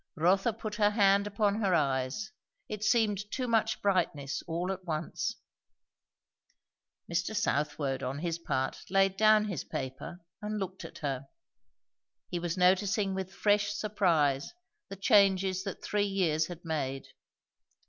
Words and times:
Rotha 0.15 0.51
put 0.53 0.73
her 0.77 0.89
hand 0.89 1.27
upon 1.27 1.61
her 1.61 1.75
eyes; 1.75 2.31
it 2.67 2.83
seemed 2.83 3.29
too 3.31 3.47
much 3.47 3.83
brightness 3.83 4.41
all 4.47 4.71
at 4.71 4.83
once. 4.83 5.35
Mr. 7.07 7.35
Southwode 7.35 8.01
on 8.01 8.17
his 8.17 8.39
part 8.39 8.83
laid 8.89 9.15
down 9.15 9.45
his 9.45 9.63
paper 9.63 10.25
and 10.41 10.57
looked 10.57 10.83
at 10.83 10.97
her; 11.05 11.27
he 12.31 12.39
was 12.39 12.57
noticing 12.57 13.13
with 13.13 13.31
fresh 13.31 13.73
surprise 13.73 14.53
the 14.89 14.95
changes 14.95 15.63
that 15.65 15.83
three 15.83 16.07
years 16.07 16.47
had 16.47 16.65
made. 16.65 17.05